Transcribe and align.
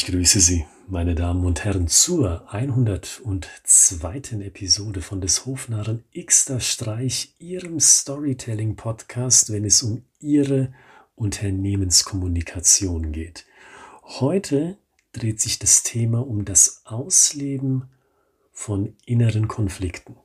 Ich 0.00 0.06
grüße 0.06 0.40
Sie, 0.40 0.64
meine 0.88 1.14
Damen 1.14 1.44
und 1.44 1.62
Herren, 1.62 1.86
zur 1.86 2.50
102. 2.50 4.40
Episode 4.40 5.02
von 5.02 5.20
des 5.20 5.44
Hofnarren 5.44 6.04
Xter 6.18 6.58
Streich, 6.58 7.34
Ihrem 7.38 7.78
Storytelling-Podcast, 7.78 9.52
wenn 9.52 9.66
es 9.66 9.82
um 9.82 10.02
Ihre 10.18 10.72
Unternehmenskommunikation 11.16 13.12
geht. 13.12 13.44
Heute 14.02 14.78
dreht 15.12 15.38
sich 15.38 15.58
das 15.58 15.82
Thema 15.82 16.26
um 16.26 16.46
das 16.46 16.80
Ausleben 16.86 17.90
von 18.52 18.96
inneren 19.04 19.48
Konflikten 19.48 20.16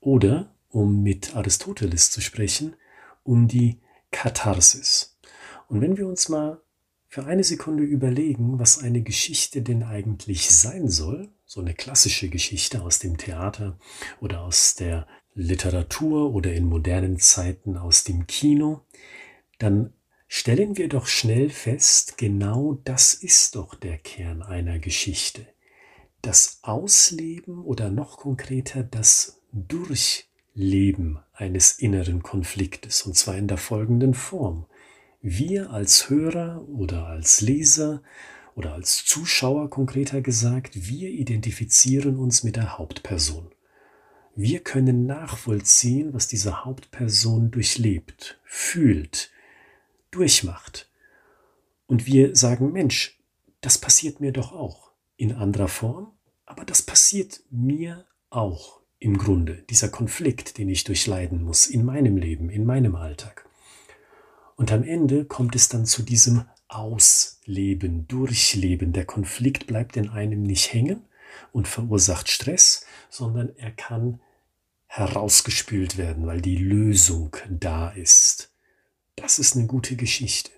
oder, 0.00 0.52
um 0.68 1.04
mit 1.04 1.36
Aristoteles 1.36 2.10
zu 2.10 2.20
sprechen, 2.20 2.74
um 3.22 3.46
die 3.46 3.78
Katharsis. 4.10 5.16
Und 5.68 5.80
wenn 5.80 5.96
wir 5.96 6.08
uns 6.08 6.28
mal 6.28 6.60
für 7.12 7.26
eine 7.26 7.44
Sekunde 7.44 7.82
überlegen, 7.82 8.58
was 8.58 8.78
eine 8.78 9.02
Geschichte 9.02 9.60
denn 9.60 9.82
eigentlich 9.82 10.50
sein 10.50 10.88
soll, 10.88 11.28
so 11.44 11.60
eine 11.60 11.74
klassische 11.74 12.30
Geschichte 12.30 12.80
aus 12.80 13.00
dem 13.00 13.18
Theater 13.18 13.78
oder 14.22 14.40
aus 14.40 14.76
der 14.76 15.06
Literatur 15.34 16.32
oder 16.32 16.54
in 16.54 16.64
modernen 16.64 17.18
Zeiten 17.18 17.76
aus 17.76 18.04
dem 18.04 18.26
Kino, 18.26 18.86
dann 19.58 19.92
stellen 20.26 20.78
wir 20.78 20.88
doch 20.88 21.06
schnell 21.06 21.50
fest, 21.50 22.16
genau 22.16 22.80
das 22.84 23.12
ist 23.12 23.56
doch 23.56 23.74
der 23.74 23.98
Kern 23.98 24.40
einer 24.40 24.78
Geschichte. 24.78 25.46
Das 26.22 26.60
Ausleben 26.62 27.62
oder 27.62 27.90
noch 27.90 28.16
konkreter 28.16 28.82
das 28.82 29.42
Durchleben 29.52 31.18
eines 31.34 31.78
inneren 31.78 32.22
Konfliktes, 32.22 33.02
und 33.02 33.16
zwar 33.16 33.36
in 33.36 33.48
der 33.48 33.58
folgenden 33.58 34.14
Form. 34.14 34.64
Wir 35.24 35.70
als 35.70 36.10
Hörer 36.10 36.68
oder 36.68 37.06
als 37.06 37.42
Leser 37.42 38.02
oder 38.56 38.74
als 38.74 39.04
Zuschauer 39.04 39.70
konkreter 39.70 40.20
gesagt, 40.20 40.88
wir 40.88 41.10
identifizieren 41.10 42.16
uns 42.16 42.42
mit 42.42 42.56
der 42.56 42.76
Hauptperson. 42.76 43.52
Wir 44.34 44.58
können 44.58 45.06
nachvollziehen, 45.06 46.12
was 46.12 46.26
diese 46.26 46.64
Hauptperson 46.64 47.52
durchlebt, 47.52 48.40
fühlt, 48.42 49.30
durchmacht. 50.10 50.90
Und 51.86 52.04
wir 52.04 52.34
sagen, 52.34 52.72
Mensch, 52.72 53.20
das 53.60 53.78
passiert 53.78 54.18
mir 54.18 54.32
doch 54.32 54.50
auch 54.50 54.90
in 55.16 55.32
anderer 55.32 55.68
Form, 55.68 56.10
aber 56.46 56.64
das 56.64 56.82
passiert 56.82 57.44
mir 57.48 58.06
auch 58.28 58.80
im 58.98 59.18
Grunde, 59.18 59.64
dieser 59.70 59.88
Konflikt, 59.88 60.58
den 60.58 60.68
ich 60.68 60.82
durchleiden 60.82 61.44
muss 61.44 61.68
in 61.68 61.84
meinem 61.84 62.16
Leben, 62.16 62.50
in 62.50 62.64
meinem 62.64 62.96
Alltag. 62.96 63.48
Und 64.56 64.72
am 64.72 64.82
Ende 64.82 65.24
kommt 65.24 65.54
es 65.56 65.68
dann 65.68 65.86
zu 65.86 66.02
diesem 66.02 66.44
Ausleben, 66.68 68.06
Durchleben. 68.08 68.92
Der 68.92 69.04
Konflikt 69.04 69.66
bleibt 69.66 69.96
in 69.96 70.08
einem 70.08 70.42
nicht 70.42 70.72
hängen 70.72 71.04
und 71.52 71.68
verursacht 71.68 72.30
Stress, 72.30 72.86
sondern 73.10 73.54
er 73.56 73.70
kann 73.70 74.20
herausgespült 74.86 75.96
werden, 75.96 76.26
weil 76.26 76.40
die 76.40 76.56
Lösung 76.56 77.36
da 77.48 77.90
ist. 77.90 78.52
Das 79.16 79.38
ist 79.38 79.56
eine 79.56 79.66
gute 79.66 79.96
Geschichte. 79.96 80.50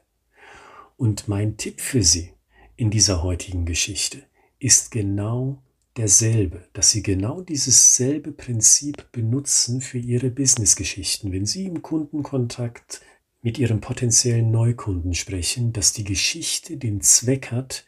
Und 0.97 1.29
mein 1.29 1.57
Tipp 1.57 1.81
für 1.81 2.03
Sie 2.03 2.33
in 2.77 2.91
dieser 2.91 3.23
heutigen 3.23 3.65
Geschichte 3.65 4.23
ist 4.59 4.91
genau 4.91 5.63
derselbe, 5.97 6.69
dass 6.73 6.91
Sie 6.91 7.03
genau 7.03 7.43
dieses 7.43 7.97
selbe 7.97 8.33
Prinzip 8.33 9.11
benutzen 9.13 9.81
für 9.81 9.99
Ihre 9.99 10.31
Businessgeschichten. 10.31 11.33
Wenn 11.33 11.47
Sie 11.47 11.67
im 11.67 11.83
Kundenkontakt 11.83 13.01
mit 13.45 13.59
ihrem 13.59 13.83
potenziellen 13.83 14.51
Neukunden 14.51 15.13
sprechen, 15.13 15.75
dass 15.75 15.93
die 15.93 16.03
Geschichte 16.03 16.79
den 16.79 17.03
Zweck 17.03 17.51
hat, 17.51 17.85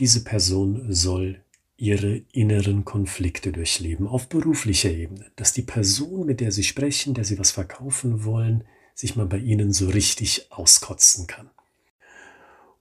diese 0.00 0.24
Person 0.24 0.92
soll 0.92 1.40
ihre 1.76 2.22
inneren 2.32 2.84
Konflikte 2.84 3.52
durchleben 3.52 4.08
auf 4.08 4.28
beruflicher 4.28 4.90
Ebene, 4.90 5.30
dass 5.36 5.52
die 5.52 5.62
Person, 5.62 6.26
mit 6.26 6.40
der 6.40 6.50
sie 6.50 6.64
sprechen, 6.64 7.14
der 7.14 7.22
sie 7.24 7.38
was 7.38 7.52
verkaufen 7.52 8.24
wollen, 8.24 8.64
sich 8.96 9.14
mal 9.14 9.26
bei 9.26 9.38
ihnen 9.38 9.72
so 9.72 9.88
richtig 9.88 10.50
auskotzen 10.50 11.28
kann. 11.28 11.48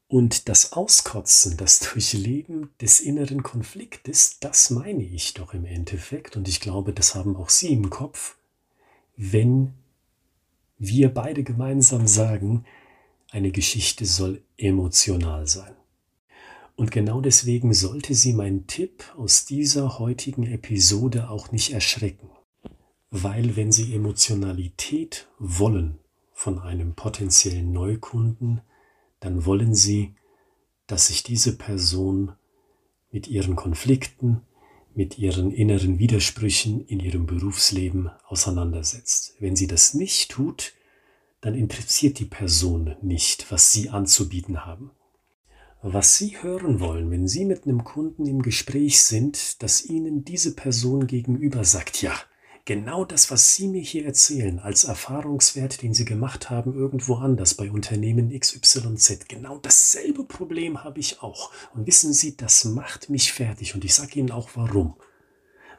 Und 0.07 0.50
das 0.50 0.74
Auskotzen, 0.74 1.57
das 1.57 1.80
Durchleben 1.80 2.72
des 2.81 3.00
inneren 3.00 3.44
Konfliktes, 3.44 4.40
das 4.40 4.72
meine 4.72 5.03
ich 5.03 5.36
doch 5.36 5.53
im 5.53 5.66
Endeffekt, 5.66 6.36
und 6.36 6.47
ich 6.47 6.59
glaube, 6.59 6.91
das 6.91 7.13
haben 7.13 7.36
auch 7.36 7.50
Sie 7.52 7.72
im 7.72 7.91
Kopf, 7.91 8.36
wenn 9.16 9.75
wir 10.84 11.14
beide 11.14 11.44
gemeinsam 11.44 12.08
sagen, 12.08 12.66
eine 13.30 13.52
Geschichte 13.52 14.06
soll 14.06 14.42
emotional 14.58 15.46
sein. 15.46 15.75
Und 16.75 16.90
genau 16.90 17.22
deswegen 17.22 17.75
sollte 17.75 18.16
sie 18.16 18.34
mein 18.34 18.66
Tipp 18.66 19.03
aus 19.16 19.46
dieser 19.46 20.00
heutigen 20.00 20.44
Episode 20.47 21.30
auch 21.30 21.52
nicht 21.52 21.72
erschrecken. 21.72 22.31
Weil 23.12 23.56
wenn 23.56 23.72
Sie 23.72 23.94
Emotionalität 23.94 25.28
wollen 25.38 26.00
von 26.34 26.58
einem 26.58 26.96
potenziellen 26.96 27.72
Neukunden, 27.72 28.62
dann 29.19 29.46
wollen 29.46 29.75
Sie, 29.75 30.16
dass 30.88 31.08
sich 31.08 31.22
diese 31.22 31.58
Person 31.58 32.31
mit 33.12 33.28
ihren 33.28 33.56
Konflikten, 33.56 34.42
mit 34.94 35.18
ihren 35.18 35.52
inneren 35.52 36.00
Widersprüchen 36.00 36.85
in 36.85 37.00
ihrem 37.00 37.25
Berufsleben 37.25 38.09
auseinandersetzt. 38.28 39.35
Wenn 39.40 39.56
sie 39.56 39.68
das 39.68 39.94
nicht 39.94 40.31
tut, 40.31 40.74
dann 41.41 41.56
interessiert 41.56 42.19
die 42.19 42.25
Person 42.25 42.96
nicht, 43.01 43.51
was 43.51 43.72
sie 43.72 43.90
anzubieten 43.90 44.66
haben. 44.66 44.91
Was 45.84 46.16
Sie 46.16 46.38
hören 46.44 46.80
wollen, 46.80 47.09
wenn 47.09 47.28
Sie 47.28 47.44
mit 47.44 47.66
einem 47.66 47.84
Kunden 47.84 48.28
im 48.28 48.44
Gespräch 48.44 49.01
sind, 49.01 49.63
dass 49.63 49.84
Ihnen 49.84 50.24
diese 50.24 50.56
Person 50.56 51.07
gegenüber 51.07 51.63
sagt, 51.63 52.03
ja, 52.03 52.13
genau 52.66 53.06
das, 53.06 53.32
was 53.32 53.54
Sie 53.54 53.68
mir 53.68 53.82
hier 53.82 54.06
erzählen, 54.06 54.60
als 54.60 54.84
Erfahrungswert, 54.84 55.82
den 55.82 55.94
Sie 55.94 56.06
gemacht 56.06 56.50
haben 56.50 56.74
irgendwo 56.74 57.16
anders 57.16 57.54
bei 57.54 57.72
Unternehmen 57.72 58.38
XYZ, 58.38 59.28
genau 59.28 59.58
dasselbe 59.58 60.24
Problem 60.24 60.84
habe 60.84 61.00
ich 61.00 61.22
auch. 61.22 61.52
Und 61.74 61.88
wissen 61.88 62.14
Sie, 62.14 62.36
das 62.36 62.66
macht 62.66 63.10
mich 63.10 63.32
fertig 63.32 63.76
und 63.76 63.86
ich 63.86 63.94
sage 63.94 64.20
Ihnen 64.20 64.32
auch 64.32 64.50
warum. 64.56 64.96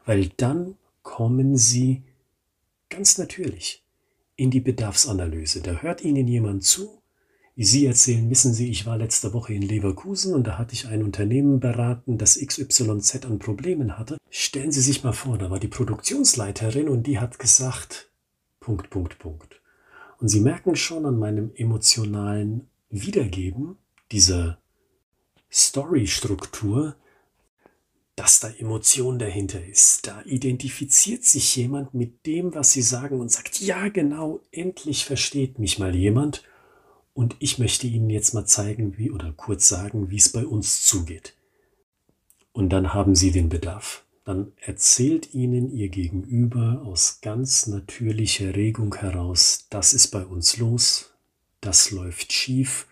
Weil 0.04 0.28
dann 0.36 0.76
kommen 1.02 1.56
Sie 1.56 2.02
ganz 2.88 3.18
natürlich 3.18 3.84
in 4.36 4.50
die 4.50 4.60
Bedarfsanalyse. 4.60 5.62
Da 5.62 5.82
hört 5.82 6.02
Ihnen 6.02 6.26
jemand 6.26 6.64
zu, 6.64 7.01
Sie 7.56 7.84
erzählen, 7.84 8.30
wissen 8.30 8.54
Sie, 8.54 8.70
ich 8.70 8.86
war 8.86 8.96
letzte 8.96 9.34
Woche 9.34 9.52
in 9.52 9.60
Leverkusen 9.60 10.34
und 10.34 10.46
da 10.46 10.56
hatte 10.56 10.72
ich 10.72 10.86
ein 10.86 11.02
Unternehmen 11.02 11.60
beraten, 11.60 12.16
das 12.16 12.38
XYZ 12.38 13.26
an 13.26 13.38
Problemen 13.38 13.98
hatte. 13.98 14.16
Stellen 14.30 14.72
Sie 14.72 14.80
sich 14.80 15.04
mal 15.04 15.12
vor, 15.12 15.36
da 15.36 15.50
war 15.50 15.60
die 15.60 15.68
Produktionsleiterin 15.68 16.88
und 16.88 17.06
die 17.06 17.18
hat 17.18 17.38
gesagt, 17.38 18.10
Punkt, 18.58 18.88
Punkt, 18.88 19.18
Punkt. 19.18 19.60
Und 20.18 20.28
Sie 20.28 20.40
merken 20.40 20.76
schon 20.76 21.04
an 21.04 21.18
meinem 21.18 21.52
emotionalen 21.54 22.68
Wiedergeben 22.88 23.76
dieser 24.12 24.58
Story-Struktur, 25.50 26.96
dass 28.16 28.40
da 28.40 28.48
Emotion 28.48 29.18
dahinter 29.18 29.62
ist. 29.62 30.06
Da 30.06 30.22
identifiziert 30.24 31.24
sich 31.24 31.54
jemand 31.56 31.92
mit 31.92 32.24
dem, 32.24 32.54
was 32.54 32.72
Sie 32.72 32.82
sagen 32.82 33.20
und 33.20 33.30
sagt, 33.30 33.60
ja 33.60 33.88
genau, 33.88 34.40
endlich 34.52 35.04
versteht 35.04 35.58
mich 35.58 35.78
mal 35.78 35.94
jemand 35.94 36.44
und 37.14 37.36
ich 37.38 37.58
möchte 37.58 37.86
Ihnen 37.86 38.10
jetzt 38.10 38.34
mal 38.34 38.46
zeigen, 38.46 38.98
wie 38.98 39.10
oder 39.10 39.32
kurz 39.32 39.68
sagen, 39.68 40.10
wie 40.10 40.16
es 40.16 40.30
bei 40.30 40.46
uns 40.46 40.84
zugeht. 40.84 41.34
Und 42.52 42.70
dann 42.70 42.94
haben 42.94 43.14
Sie 43.14 43.30
den 43.30 43.48
Bedarf. 43.48 44.04
Dann 44.24 44.52
erzählt 44.60 45.34
Ihnen 45.34 45.70
Ihr 45.70 45.88
Gegenüber 45.88 46.82
aus 46.84 47.20
ganz 47.22 47.66
natürlicher 47.66 48.54
Regung 48.54 48.94
heraus, 48.94 49.66
das 49.68 49.92
ist 49.92 50.08
bei 50.08 50.24
uns 50.24 50.58
los, 50.58 51.12
das 51.60 51.90
läuft 51.90 52.32
schief 52.32 52.86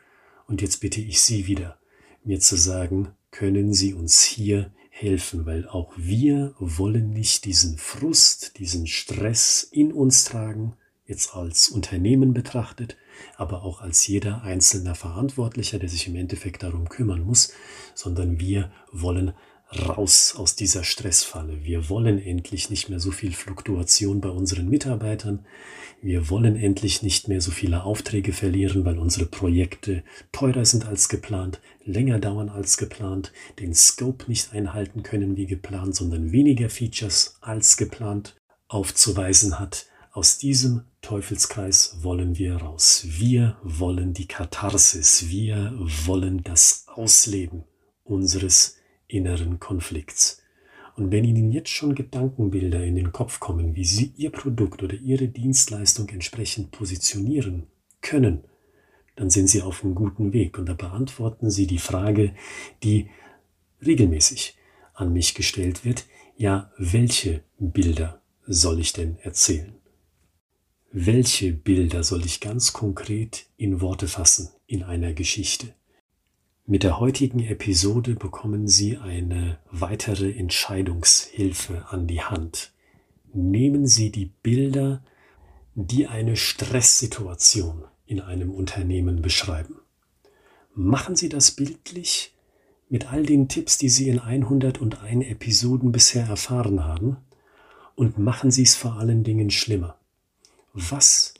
und 0.46 0.60
jetzt 0.60 0.80
bitte 0.80 1.00
ich 1.00 1.20
Sie 1.20 1.46
wieder, 1.46 1.78
mir 2.24 2.40
zu 2.40 2.56
sagen, 2.56 3.12
können 3.30 3.72
Sie 3.72 3.94
uns 3.94 4.22
hier 4.22 4.72
helfen, 4.88 5.46
weil 5.46 5.68
auch 5.68 5.92
wir 5.96 6.54
wollen 6.58 7.10
nicht 7.10 7.44
diesen 7.44 7.78
Frust, 7.78 8.58
diesen 8.58 8.86
Stress 8.88 9.62
in 9.62 9.92
uns 9.92 10.24
tragen, 10.24 10.74
jetzt 11.06 11.34
als 11.34 11.68
Unternehmen 11.68 12.34
betrachtet, 12.34 12.96
aber 13.36 13.62
auch 13.62 13.80
als 13.80 14.06
jeder 14.06 14.42
einzelne 14.42 14.94
Verantwortlicher, 14.94 15.78
der 15.78 15.88
sich 15.88 16.06
im 16.06 16.16
Endeffekt 16.16 16.62
darum 16.62 16.88
kümmern 16.88 17.22
muss, 17.22 17.52
sondern 17.94 18.40
wir 18.40 18.70
wollen 18.92 19.32
raus 19.72 20.34
aus 20.36 20.56
dieser 20.56 20.82
Stressfalle. 20.82 21.64
Wir 21.64 21.88
wollen 21.88 22.18
endlich 22.18 22.70
nicht 22.70 22.88
mehr 22.88 22.98
so 22.98 23.12
viel 23.12 23.32
Fluktuation 23.32 24.20
bei 24.20 24.28
unseren 24.28 24.68
Mitarbeitern. 24.68 25.44
Wir 26.02 26.28
wollen 26.30 26.56
endlich 26.56 27.02
nicht 27.02 27.28
mehr 27.28 27.40
so 27.40 27.50
viele 27.50 27.84
Aufträge 27.84 28.32
verlieren, 28.32 28.84
weil 28.84 28.98
unsere 28.98 29.26
Projekte 29.26 30.02
teurer 30.32 30.64
sind 30.64 30.86
als 30.86 31.08
geplant, 31.08 31.60
länger 31.84 32.18
dauern 32.18 32.48
als 32.48 32.78
geplant, 32.78 33.32
den 33.58 33.74
Scope 33.74 34.24
nicht 34.26 34.52
einhalten 34.52 35.02
können 35.02 35.36
wie 35.36 35.46
geplant, 35.46 35.94
sondern 35.94 36.32
weniger 36.32 36.68
Features 36.68 37.36
als 37.40 37.76
geplant 37.76 38.34
aufzuweisen 38.66 39.58
hat. 39.58 39.86
Aus 40.12 40.38
diesem 40.38 40.82
Teufelskreis 41.02 41.98
wollen 42.02 42.36
wir 42.36 42.56
raus. 42.56 43.04
Wir 43.06 43.56
wollen 43.62 44.12
die 44.12 44.26
Katharsis. 44.26 45.28
Wir 45.28 45.72
wollen 45.76 46.42
das 46.42 46.84
Ausleben 46.88 47.62
unseres 48.02 48.78
inneren 49.06 49.60
Konflikts. 49.60 50.42
Und 50.96 51.12
wenn 51.12 51.22
Ihnen 51.22 51.52
jetzt 51.52 51.68
schon 51.68 51.94
Gedankenbilder 51.94 52.84
in 52.84 52.96
den 52.96 53.12
Kopf 53.12 53.38
kommen, 53.38 53.76
wie 53.76 53.84
Sie 53.84 54.12
Ihr 54.16 54.30
Produkt 54.30 54.82
oder 54.82 54.96
Ihre 54.96 55.28
Dienstleistung 55.28 56.08
entsprechend 56.08 56.72
positionieren 56.72 57.68
können, 58.00 58.42
dann 59.14 59.30
sind 59.30 59.46
Sie 59.46 59.62
auf 59.62 59.84
einem 59.84 59.94
guten 59.94 60.32
Weg 60.32 60.58
und 60.58 60.66
da 60.66 60.74
beantworten 60.74 61.50
Sie 61.50 61.68
die 61.68 61.78
Frage, 61.78 62.34
die 62.82 63.08
regelmäßig 63.86 64.58
an 64.92 65.12
mich 65.12 65.36
gestellt 65.36 65.84
wird, 65.84 66.04
ja, 66.36 66.72
welche 66.78 67.44
Bilder 67.60 68.20
soll 68.44 68.80
ich 68.80 68.92
denn 68.92 69.16
erzählen? 69.22 69.79
Welche 70.92 71.52
Bilder 71.52 72.02
soll 72.02 72.26
ich 72.26 72.40
ganz 72.40 72.72
konkret 72.72 73.46
in 73.56 73.80
Worte 73.80 74.08
fassen 74.08 74.48
in 74.66 74.82
einer 74.82 75.12
Geschichte? 75.12 75.72
Mit 76.66 76.82
der 76.82 76.98
heutigen 76.98 77.38
Episode 77.38 78.16
bekommen 78.16 78.66
Sie 78.66 78.96
eine 78.96 79.58
weitere 79.70 80.32
Entscheidungshilfe 80.32 81.86
an 81.90 82.08
die 82.08 82.22
Hand. 82.22 82.72
Nehmen 83.32 83.86
Sie 83.86 84.10
die 84.10 84.32
Bilder, 84.42 85.04
die 85.76 86.08
eine 86.08 86.34
Stresssituation 86.34 87.84
in 88.04 88.18
einem 88.18 88.50
Unternehmen 88.50 89.22
beschreiben. 89.22 89.76
Machen 90.74 91.14
Sie 91.14 91.28
das 91.28 91.52
bildlich 91.52 92.34
mit 92.88 93.12
all 93.12 93.24
den 93.24 93.46
Tipps, 93.46 93.78
die 93.78 93.90
Sie 93.90 94.08
in 94.08 94.18
101 94.18 95.24
Episoden 95.24 95.92
bisher 95.92 96.26
erfahren 96.26 96.84
haben, 96.84 97.18
und 97.94 98.18
machen 98.18 98.50
Sie 98.50 98.64
es 98.64 98.74
vor 98.74 98.94
allen 98.94 99.22
Dingen 99.22 99.50
schlimmer. 99.50 99.99
Was 100.72 101.34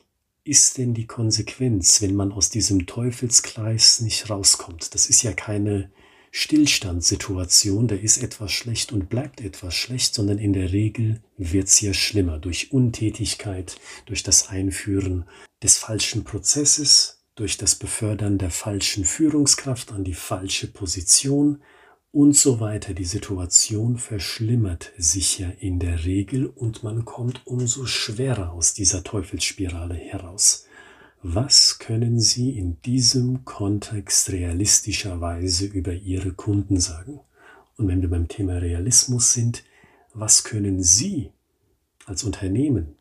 ist 0.44 0.78
denn 0.78 0.94
die 0.94 1.06
Konsequenz, 1.06 2.02
wenn 2.02 2.14
man 2.14 2.32
aus 2.32 2.50
diesem 2.50 2.86
Teufelskreis 2.86 4.00
nicht 4.00 4.28
rauskommt? 4.30 4.94
Das 4.94 5.06
ist 5.06 5.22
ja 5.22 5.32
keine 5.32 5.90
Stillstandssituation, 6.32 7.88
da 7.88 7.96
ist 7.96 8.22
etwas 8.22 8.52
schlecht 8.52 8.92
und 8.92 9.08
bleibt 9.08 9.40
etwas 9.40 9.74
schlecht, 9.74 10.14
sondern 10.14 10.38
in 10.38 10.52
der 10.52 10.72
Regel 10.72 11.20
wird 11.36 11.68
es 11.68 11.80
ja 11.80 11.92
schlimmer 11.92 12.38
durch 12.38 12.72
Untätigkeit, 12.72 13.80
durch 14.06 14.22
das 14.22 14.48
Einführen 14.48 15.24
des 15.62 15.76
falschen 15.76 16.24
Prozesses, 16.24 17.24
durch 17.34 17.56
das 17.56 17.74
Befördern 17.74 18.38
der 18.38 18.50
falschen 18.50 19.04
Führungskraft 19.04 19.92
an 19.92 20.04
die 20.04 20.14
falsche 20.14 20.68
Position 20.68 21.62
und 22.12 22.36
so 22.36 22.60
weiter. 22.60 22.94
Die 22.94 23.04
Situation 23.04 23.96
verschlimmert 23.96 24.92
sich 24.96 25.38
ja 25.38 25.48
in 25.48 25.78
der 25.78 26.04
Regel 26.04 26.46
und 26.46 26.82
man 26.82 27.04
kommt 27.04 27.46
umso 27.46 27.86
schwerer 27.86 28.52
aus 28.52 28.74
dieser 28.74 29.04
Teufelsspirale 29.04 29.94
heraus. 29.94 30.66
Was 31.22 31.78
können 31.78 32.18
Sie 32.18 32.56
in 32.56 32.80
diesem 32.82 33.44
Kontext 33.44 34.30
realistischerweise 34.30 35.66
über 35.66 35.92
Ihre 35.92 36.32
Kunden 36.32 36.80
sagen? 36.80 37.20
Und 37.76 37.88
wenn 37.88 38.00
wir 38.00 38.08
beim 38.08 38.28
Thema 38.28 38.54
Realismus 38.54 39.32
sind, 39.32 39.64
was 40.14 40.44
können 40.44 40.82
Sie 40.82 41.30
als 42.06 42.24
Unternehmen, 42.24 42.96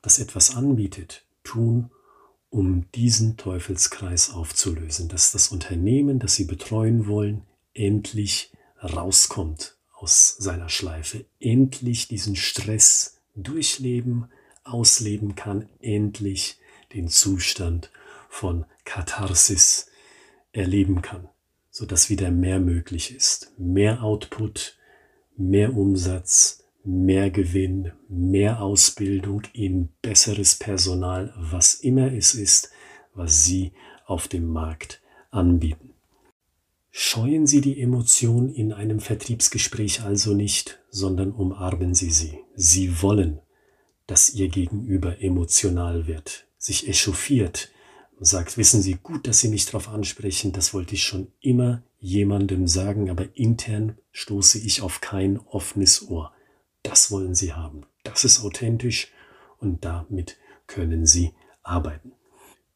das 0.00 0.20
etwas 0.20 0.54
anbietet, 0.54 1.24
tun, 1.42 1.90
um 2.50 2.86
diesen 2.94 3.36
Teufelskreis 3.36 4.30
aufzulösen, 4.30 5.08
dass 5.08 5.32
das 5.32 5.48
Unternehmen, 5.48 6.20
das 6.20 6.36
Sie 6.36 6.44
betreuen 6.44 7.06
wollen, 7.08 7.42
endlich 7.76 8.52
rauskommt 8.82 9.76
aus 9.94 10.36
seiner 10.38 10.68
Schleife, 10.68 11.24
endlich 11.40 12.08
diesen 12.08 12.36
Stress 12.36 13.18
durchleben, 13.34 14.30
ausleben 14.64 15.34
kann, 15.34 15.68
endlich 15.80 16.58
den 16.92 17.08
Zustand 17.08 17.90
von 18.28 18.66
Katharsis 18.84 19.88
erleben 20.52 21.02
kann, 21.02 21.28
sodass 21.70 22.10
wieder 22.10 22.30
mehr 22.30 22.60
möglich 22.60 23.14
ist. 23.14 23.52
Mehr 23.58 24.02
Output, 24.02 24.76
mehr 25.36 25.74
Umsatz, 25.76 26.64
mehr 26.84 27.30
Gewinn, 27.30 27.92
mehr 28.08 28.62
Ausbildung 28.62 29.42
in 29.52 29.88
besseres 30.02 30.54
Personal, 30.54 31.34
was 31.36 31.74
immer 31.74 32.12
es 32.12 32.34
ist, 32.34 32.70
was 33.14 33.44
Sie 33.44 33.72
auf 34.06 34.28
dem 34.28 34.46
Markt 34.46 35.02
anbieten. 35.30 35.95
Scheuen 36.98 37.46
Sie 37.46 37.60
die 37.60 37.78
Emotion 37.78 38.48
in 38.48 38.72
einem 38.72 39.00
Vertriebsgespräch 39.00 40.00
also 40.00 40.32
nicht, 40.32 40.80
sondern 40.88 41.30
umarmen 41.30 41.92
Sie 41.92 42.08
sie. 42.08 42.38
Sie 42.54 43.02
wollen, 43.02 43.40
dass 44.06 44.30
Ihr 44.30 44.48
Gegenüber 44.48 45.20
emotional 45.20 46.06
wird, 46.06 46.46
sich 46.56 46.88
echauffiert, 46.88 47.70
sagt, 48.18 48.56
wissen 48.56 48.80
Sie 48.80 48.94
gut, 48.94 49.26
dass 49.26 49.40
Sie 49.40 49.48
mich 49.48 49.66
darauf 49.66 49.90
ansprechen, 49.90 50.52
das 50.52 50.72
wollte 50.72 50.94
ich 50.94 51.02
schon 51.02 51.30
immer 51.42 51.82
jemandem 51.98 52.66
sagen, 52.66 53.10
aber 53.10 53.26
intern 53.36 53.98
stoße 54.12 54.58
ich 54.58 54.80
auf 54.80 55.02
kein 55.02 55.38
offenes 55.38 56.08
Ohr. 56.08 56.32
Das 56.82 57.10
wollen 57.10 57.34
Sie 57.34 57.52
haben. 57.52 57.82
Das 58.04 58.24
ist 58.24 58.42
authentisch 58.42 59.12
und 59.58 59.84
damit 59.84 60.38
können 60.66 61.04
Sie 61.04 61.34
arbeiten. 61.62 62.12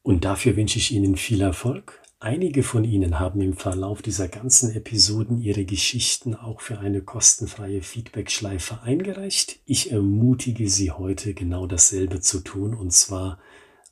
Und 0.03 0.27
dafür 0.27 0.57
wünsche 0.57 0.79
ich 0.79 0.93
Ihnen 0.93 1.17
viel 1.17 1.41
Erfolg. 1.41 2.03
Einige 2.23 2.63
von 2.63 2.85
Ihnen 2.85 3.19
haben 3.19 3.41
im 3.41 3.57
Verlauf 3.57 4.03
dieser 4.03 4.29
ganzen 4.29 4.77
Episoden 4.77 5.41
ihre 5.41 5.65
Geschichten 5.65 6.35
auch 6.35 6.61
für 6.61 6.79
eine 6.79 7.01
kostenfreie 7.01 7.81
Feedback-Schleife 7.81 8.83
eingereicht. 8.83 9.59
Ich 9.65 9.91
ermutige 9.91 10.69
Sie 10.69 10.91
heute 10.91 11.33
genau 11.33 11.67
dasselbe 11.67 12.21
zu 12.21 12.41
tun 12.41 12.75
und 12.75 12.93
zwar 12.93 13.39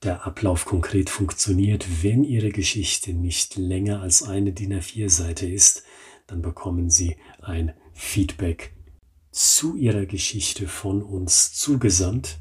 der 0.03 0.25
Ablauf 0.25 0.65
konkret 0.65 1.09
funktioniert. 1.09 2.03
Wenn 2.03 2.23
Ihre 2.23 2.49
Geschichte 2.49 3.13
nicht 3.13 3.55
länger 3.55 4.01
als 4.01 4.23
eine 4.23 4.53
DIN 4.53 4.73
A4-Seite 4.73 5.47
ist, 5.47 5.83
dann 6.27 6.41
bekommen 6.41 6.89
Sie 6.89 7.17
ein 7.41 7.73
Feedback 7.93 8.73
zu 9.31 9.75
Ihrer 9.75 10.05
Geschichte 10.05 10.67
von 10.67 11.01
uns 11.01 11.53
zugesandt. 11.53 12.39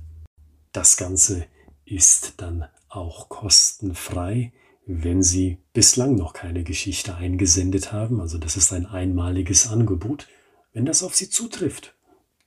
Das 0.73 0.97
Ganze 0.97 1.47
ist 1.85 2.35
dann 2.39 2.67
auch 2.89 3.29
kostenfrei, 3.29 4.53
wenn 4.87 5.23
Sie 5.23 5.59
bislang 5.73 6.15
noch 6.15 6.33
keine 6.33 6.63
Geschichte 6.63 7.17
eingesendet 7.17 7.93
haben. 7.93 8.21
Also 8.21 8.39
das 8.39 8.57
ist 8.57 8.73
ein 8.73 8.87
einmaliges 8.87 9.69
Angebot. 9.69 10.29
Wenn 10.73 10.85
das 10.85 11.03
auf 11.03 11.15
Sie 11.15 11.31
zutrifft, 11.31 11.95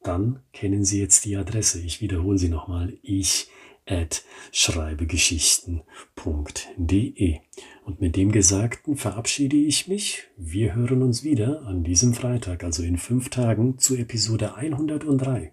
dann 0.04 0.42
kennen 0.54 0.86
Sie 0.86 1.00
jetzt 1.00 1.26
die 1.26 1.36
Adresse. 1.36 1.82
Ich 1.82 2.00
wiederhole 2.02 2.38
sie 2.38 2.50
nochmal. 2.50 2.98
Ich 3.02 3.50
at 3.90 4.24
schreibegeschichten.de. 4.52 7.40
Und 7.86 8.02
mit 8.02 8.16
dem 8.16 8.32
Gesagten 8.32 8.96
verabschiede 8.96 9.58
ich 9.58 9.88
mich. 9.88 10.28
Wir 10.38 10.76
hören 10.76 11.02
uns 11.02 11.24
wieder 11.24 11.64
an 11.64 11.84
diesem 11.84 12.14
Freitag, 12.14 12.64
also 12.64 12.84
in 12.84 12.98
fünf 12.98 13.30
Tagen, 13.30 13.80
zu 13.80 13.96
Episode 13.96 14.54
103. 14.56 15.52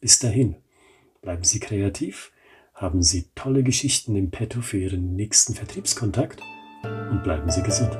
Bis 0.00 0.18
dahin, 0.18 0.56
bleiben 1.20 1.44
Sie 1.44 1.60
kreativ, 1.60 2.32
haben 2.74 3.02
Sie 3.02 3.26
tolle 3.34 3.62
Geschichten 3.62 4.16
im 4.16 4.30
Petto 4.30 4.62
für 4.62 4.78
Ihren 4.78 5.14
nächsten 5.14 5.52
Vertriebskontakt 5.54 6.40
und 6.82 7.22
bleiben 7.22 7.50
Sie 7.50 7.62
gesund. 7.62 7.98